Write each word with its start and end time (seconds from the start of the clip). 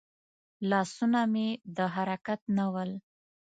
لاسونه 0.69 1.21
مې 1.33 1.47
د 1.75 1.77
حرکت 1.95 2.41
نه 2.57 2.65
ول. 2.73 2.91